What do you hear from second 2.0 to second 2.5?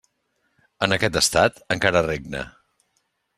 regna.